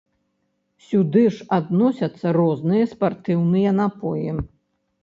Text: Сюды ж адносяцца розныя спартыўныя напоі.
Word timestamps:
Сюды 0.85 1.25
ж 1.35 1.47
адносяцца 1.59 2.27
розныя 2.39 2.89
спартыўныя 2.95 3.79
напоі. 3.83 4.29